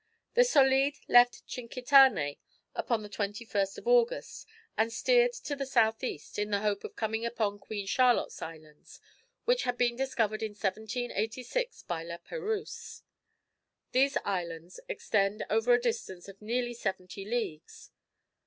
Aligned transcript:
The 0.33 0.43
Solide 0.43 0.97
left 1.07 1.45
Tchinkitané 1.47 2.39
upon 2.73 3.03
the 3.03 3.09
21st 3.09 3.77
of 3.77 3.87
August, 3.87 4.47
and 4.75 4.91
steered 4.91 5.31
to 5.33 5.55
the 5.55 5.67
south 5.67 6.03
east, 6.03 6.39
in 6.39 6.49
the 6.49 6.61
hope 6.61 6.83
of 6.83 6.95
coming 6.95 7.23
upon 7.23 7.59
Queen 7.59 7.85
Charlotte's 7.85 8.41
Islands, 8.41 8.99
which 9.45 9.61
had 9.61 9.77
been 9.77 9.95
discovered 9.95 10.41
in 10.41 10.53
1786 10.53 11.83
by 11.83 12.01
La 12.01 12.17
Perouse. 12.17 13.03
These 13.91 14.17
islands 14.25 14.79
extend 14.89 15.45
over 15.51 15.71
a 15.71 15.79
distance 15.79 16.27
of 16.27 16.41
nearly 16.41 16.73
seventy 16.73 17.23
leagues. 17.23 17.91